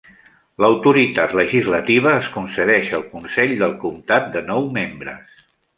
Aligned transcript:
L'autoritat 0.63 1.35
legislativa 1.41 2.15
es 2.23 2.31
concedeix 2.39 2.91
al 3.01 3.07
consell 3.13 3.57
del 3.65 3.79
comptat 3.87 4.31
de 4.39 4.47
nou 4.53 4.71
membres. 4.81 5.51